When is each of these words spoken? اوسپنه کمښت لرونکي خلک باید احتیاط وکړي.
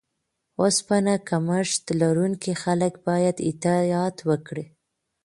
اوسپنه 0.61 1.13
کمښت 1.29 1.83
لرونکي 2.01 2.53
خلک 2.63 2.93
باید 3.07 3.35
احتیاط 3.47 4.17
وکړي. 4.29 4.65